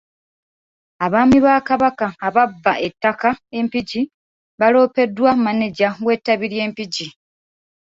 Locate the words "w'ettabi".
6.05-6.45